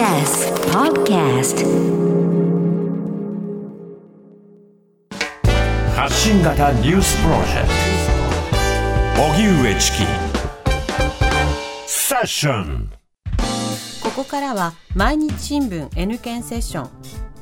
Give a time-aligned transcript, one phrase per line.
[0.00, 1.60] TBS Podcast
[5.94, 7.68] 発信型ニュースプロジェク
[9.14, 9.22] ト。
[9.22, 9.98] 荻上チキ。
[11.86, 12.90] セッション。
[14.02, 16.90] ここからは毎日新聞 N 検セッション。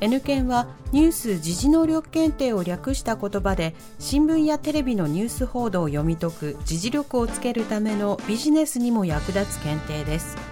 [0.01, 10.48] N 検はニュース時事能力検定を略した言葉で新聞やテレビのニュース報道を読み解く時事力をつけるためのビジネスにも役立つ検定です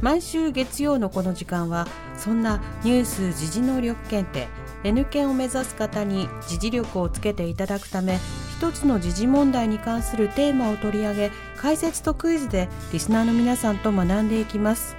[0.00, 4.48] 毎週月曜のこの時間はそんなニュース時事能力検定
[4.84, 8.18] N 検を目指す方に時事力をつけていただくため
[8.58, 14.96] 一つの時事問題に関するテーマを取り上げ解説とクイズでリスナーの皆さんと学んでいきます。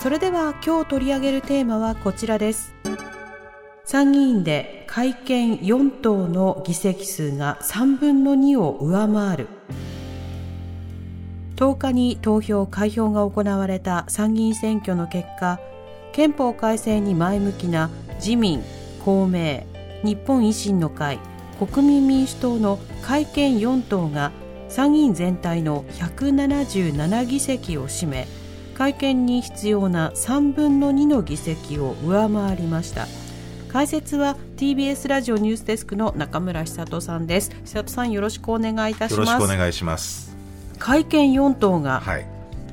[0.00, 2.74] それでは今日取り上げるテーマはこちらです。
[3.84, 9.48] 参議院で改憲4党の議席数が3分の2を上回る。
[11.58, 15.58] 10日に投票開票が行われた参議院選挙の結果
[16.12, 18.62] 憲法改正に前向きな自民
[19.04, 19.64] 公明
[20.04, 21.18] 日本維新の会
[21.58, 24.30] 国民民主党の改憲4党が
[24.68, 28.28] 参議院全体の177議席を占め
[28.76, 33.08] 改憲に必要な3分の2の議席を上回りました。
[33.68, 37.50] 解説は TBS ラジオニュースデスクの中村久人さんです。
[37.64, 40.27] 久人さんよろしくお願いいたしよろしくお願いします。
[40.78, 42.26] 改憲4党がはい。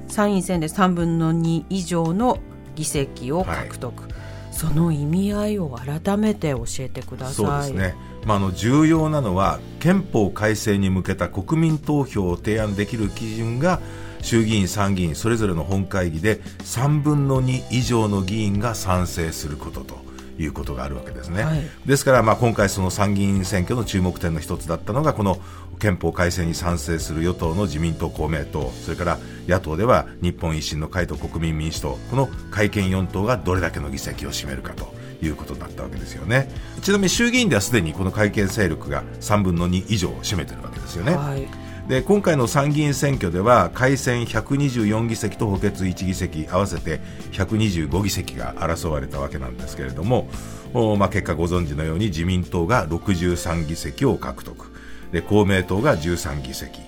[0.08, 2.40] 参院選で3分の2以上の
[2.76, 4.04] 議席を獲得、
[4.52, 7.96] その意味合いを改めて教えてくださいそうですね。
[8.26, 13.82] まあ、あの重要なのは憲法改正に向けた国民投票を提案できる基準が
[14.22, 19.98] 衆議院、参議院それぞれの本会議で3分の2以上の議員が賛成することと
[20.38, 21.44] いうことがあるわけですね。
[21.44, 25.40] はいですから、まあ、今回その参議院選挙の注目点の一つだったのがこの
[25.80, 36.50] 憲法改正に賛成する与党の自民党、公明党それから野党では日本維新の会と国民民主党この改憲4党がどれだけの議席を占めるかということだったわけですよね
[36.82, 41.16] ちなみに衆議院ではすでにこの改憲勢力が3分の2以上を占めてるわけですよね。
[41.16, 47.00] はいで今回の参議院選挙では改選124議席と補欠1議席合わせて
[47.32, 50.28] 125議席が争われたわけなんですけれども、
[50.74, 54.72] おまあ、結果ご存知のように自民党が63議席を獲得。
[55.12, 56.82] で公明党が13議席、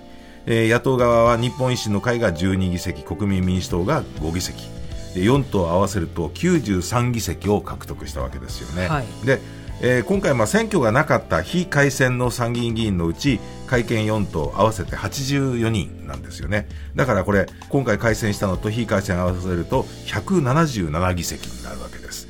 [0.47, 4.67] えー野党側は日本維新の会が12議席国民民主党が5議席。
[5.13, 8.87] で4党合わせると93議席を獲得したわけですよね。
[8.87, 9.05] はい。
[9.23, 9.39] で
[9.79, 16.67] えー今回、まあ選挙がなかった非改選の参議院議員のうち改憲4党合わせて84人なんですよね。
[16.95, 22.27] だからこれ今回改選したのと非改選合わせると177議席になるわけです、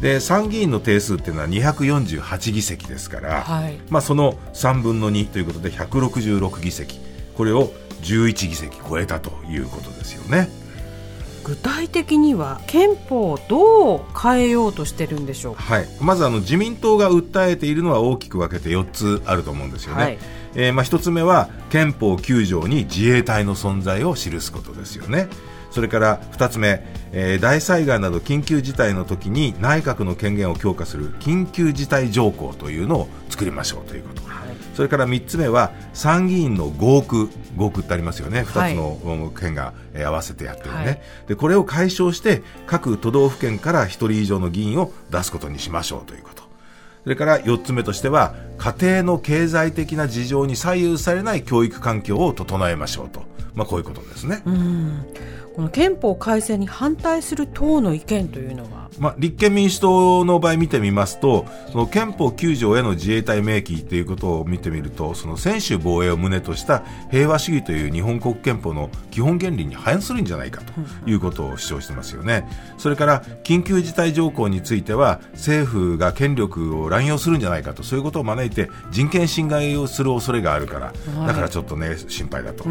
[0.00, 3.78] で参議院の定数っていうのは248議席ですから、はい。
[3.90, 7.00] まあ、その3分の2ということで166議席。
[7.36, 7.72] これを
[8.02, 10.48] 11議席超えたということですよね。
[11.46, 15.62] 具体的には憲法をどう変えようとしてるんでしょうか？
[15.62, 20.02] はい、まずあの自民党が訴えているのは大きく分けて4つあると思うんですよね。
[20.02, 20.18] はい
[20.56, 25.28] えーまあ、1つ目は憲法9条に自衛隊の存在を記すことですよね。
[25.70, 34.22] それから2つ目、えー大災害など緊急事態の時に内閣の権限を強化する緊急事態条項というのを作りましょうということ。
[34.76, 38.42] それから3つ目は参議院の合区合区ってありますよね。
[38.42, 41.00] 2つのうん県がえー合わせてやってるね、はい。
[41.28, 46.42] でこれを解消して各都道府県から1人以上の議員を出すことにしましょうということ。
[47.04, 53.22] それから4つ目としては家庭の経済的な事情に左右されない教育環境を整えましょうと、
[53.54, 54.42] まあ、こういうことですね、
[55.54, 72.48] この憲法改正に反対する党の意見というのはまあ、立憲民主党の場合見てみますと、その憲法9条への自衛隊明記ということを見てみると、その専守防衛を旨とした平和主義という日本国憲法の基本原理に反するんじゃないかということを主張してますよね。
[72.78, 80.92] それから、緊急事態条項については、政府が権力を乱用するんじゃないかと、そういうことを招いて人権侵害をする恐れがあるから、
[81.26, 82.64] だからちょっとね、心配だと。
[82.64, 82.70] そ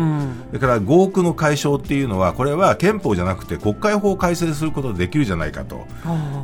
[0.54, 5.86] れから、合区の解消っていうのは、これは憲法じゃなくて国会法を改正することでできるじゃないかと。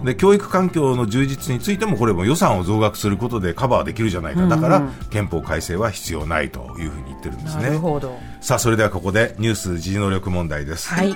[0.04, 8.18] で教育環境の充実についてもこれも予算を増額することでカバーできるじゃないか、だから憲法改正は必要ないというふうに言ってるんですなるねほど。
[8.42, 11.16] さあそれではここでニュース時事能力問題です、はい。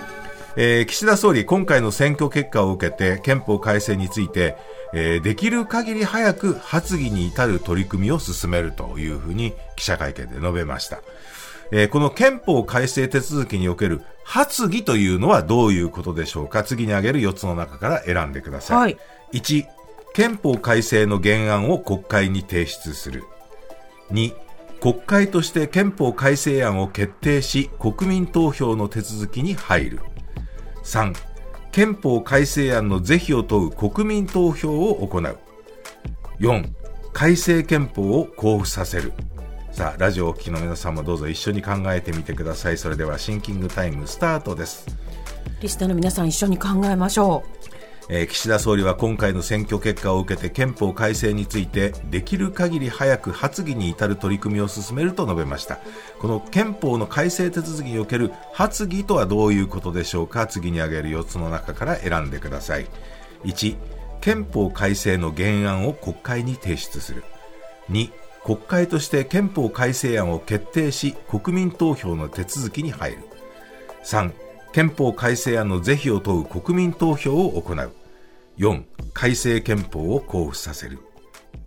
[0.58, 4.56] えー岸田総理今回の選挙結果を受けて憲法改正について、
[4.94, 11.02] えーできる限り早く発議に至る取り組みを進めるというふうに記者会見で述べました
[11.72, 16.64] えーこの憲法改正手続きにおける発議というのはどういうことでしょうか？
[16.64, 18.78] 次に挙げる4つの中から選んでください。
[18.78, 18.98] はい
[19.34, 19.66] 1、
[20.14, 23.24] 憲法改正の原案を国会に提出する。
[24.12, 24.34] 2、
[24.80, 30.00] 国会として憲法改正案を決定し、国民投票の手続きに入る。
[30.84, 31.14] 3、
[31.72, 35.38] 憲法改正案の是非を問う国民投票を行う
[36.40, 36.70] 4
[37.12, 39.12] 改正憲法を交付させる
[39.76, 42.78] さあラジオをお聞きの皆さんもどうぞ一緒に考えてみてください。
[42.78, 44.88] それではシンキングタイムスタートです。
[45.60, 47.66] リスナーの皆さん一緒に考えましょう。
[48.08, 55.80] えー、岸田総理は今回の選挙結果を受けて憲法改正についてできる限り早く発議に至る取り組みを進めると述べました。
[56.20, 60.48] この憲法の改正手続きにおける発議とはどういうことでしょうか。
[60.48, 62.86] 次に挙げる4つの中から選んでください。
[63.44, 63.76] 1
[64.22, 67.26] 憲法改正の原案を国会に提出する。
[67.90, 68.10] 2
[68.46, 73.18] 国会として憲法改正案を決定し国民投票の手続きに入る。
[74.04, 74.32] 3
[74.72, 77.92] 憲法改正案の是非を問う国民投票を行う。
[78.60, 78.84] 4
[79.14, 81.00] 改正憲法を交付させる。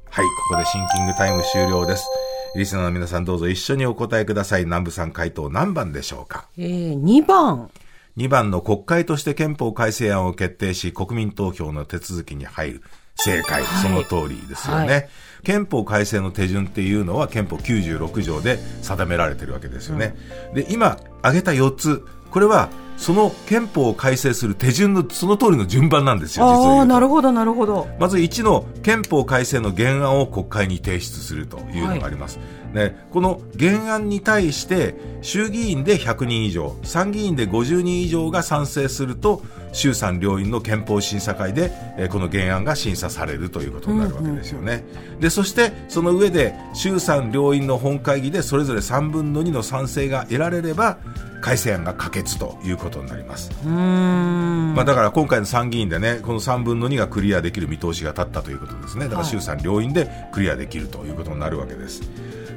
[0.08, 2.06] はいここでシンキングタイム終了です。
[2.54, 4.64] リスナーの皆さんどうぞ一緒にお答えください。
[4.64, 6.48] 南部さん回答何番でしょうか？
[6.56, 7.70] えー、2番。
[8.16, 12.82] 2番の国会として憲法改正案を決定し国民投票の手続きに入る
[13.18, 15.08] 正解、はい、その通りですよね、はい、
[15.44, 20.14] 憲法改正の手順っていうのは憲法96条で定められてるわけですよね、
[20.48, 22.68] うん、で今挙げた4つこれは
[22.98, 27.88] その憲法を改正する手順のその通りの順番なんですよ、ああ、なるほど、なるほど。
[28.00, 32.40] まず1の憲法改正の原案を国会に提出するというのがあります。
[32.74, 39.42] はい、ね、この原案に対して衆議院で100人以上、参議院で50人以上が賛成すると、
[39.72, 44.84] 衆参両院の憲法審査会で、えー、この原案が審査されるということになるわけですよね。
[44.92, 50.98] うんうん、で、そしてその上で衆参両院の本会議でそれぞれ3分の2の賛成が得られれば、
[51.40, 53.50] 改正案が可決ということになります。
[53.64, 59.06] まあ、だから今回の参議院でね、この3分の2がクリアできる見通しが立ったということですね。
[59.06, 62.02] だから衆参両院でクリアできるということになるわけです。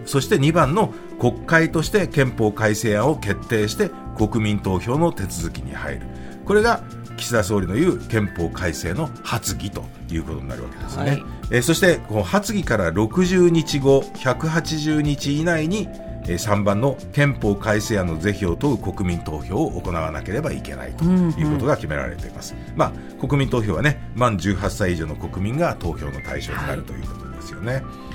[0.05, 6.01] そして2番の国会として憲法改正案を決定して国民投票の手続きに入る。
[6.45, 6.81] これが
[7.17, 11.03] 岸田総理の言う憲法改正の発議ということになるわけですね。
[11.03, 15.87] はい、えそしてこの発議から60日後、180日以内に
[16.25, 22.53] 3番の憲法改正案の是非を問う国民投票を行わなければいけないということが決められています。
[22.53, 27.73] うんうん、まあ、国民投票はね、満18歳以上の国民が投票の対象になるということですよね。
[27.73, 28.10] はい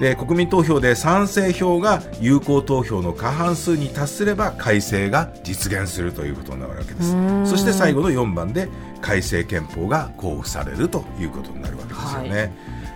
[0.00, 7.12] で国民投票で賛成票が有効投票の過半数に達すれば改正が実現するということになるわけです。
[7.44, 8.68] そして最後の4番で
[9.02, 12.52] 改正憲法が交付されるということになるわけですよね、はい。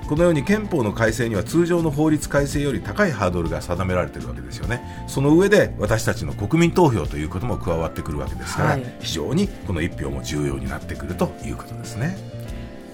[0.09, 5.05] このように憲法の改正には通常の法律改正より高いハードルが定められているわけですよね。
[5.07, 12.17] その上で私たちの国民投票ということも加わってくるわけですから、はい、非常にこの一票も重要になってくるということですね。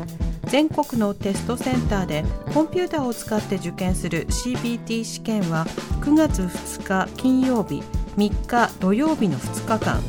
[0.53, 5.65] 全国のテストセンターでコンピューターを使って受験する CBT 試験は
[6.03, 7.83] 9月2日金曜日
[8.19, 10.03] 3日土曜日の2日間。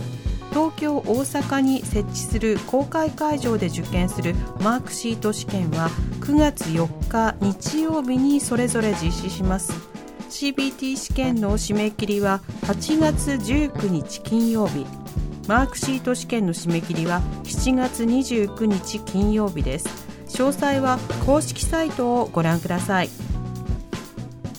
[0.50, 9.72] 東京、大阪に設置する公開会場で受験するマークシート試験は9月4日日曜日にそれぞれ実施します。
[10.30, 14.86] CBT 試験の締め切りは8月19日金曜日。
[15.48, 20.03] マークシート試験の締め切りは7月29日金曜日です。
[20.34, 23.10] 詳細は公式サイトをご覧ください。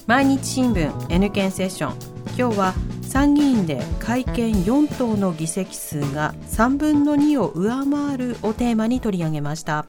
[0.06, 2.14] 毎日新聞 N 県セッション。
[2.38, 9.86] 今日は参議院で改憲4党の議席数が3分の2を上回るをテーマに取り上げました。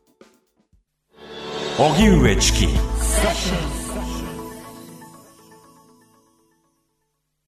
[1.77, 2.67] 荻上チキ。